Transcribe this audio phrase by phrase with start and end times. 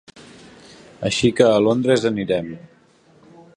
[1.09, 2.51] Així que a Londres anirem.